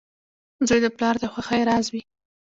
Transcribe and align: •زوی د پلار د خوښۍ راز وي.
•زوی 0.67 0.79
د 0.83 0.87
پلار 0.97 1.15
د 1.19 1.23
خوښۍ 1.33 1.61
راز 1.69 1.85
وي. 1.93 2.01